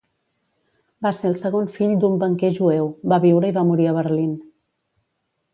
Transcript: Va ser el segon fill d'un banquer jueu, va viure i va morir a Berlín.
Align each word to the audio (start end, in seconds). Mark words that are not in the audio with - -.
Va 1.05 1.11
ser 1.17 1.27
el 1.31 1.35
segon 1.41 1.69
fill 1.75 1.93
d'un 2.03 2.17
banquer 2.25 2.51
jueu, 2.57 2.91
va 3.13 3.23
viure 3.27 3.53
i 3.53 3.57
va 3.59 3.67
morir 3.71 3.89
a 3.93 3.97
Berlín. 4.03 4.37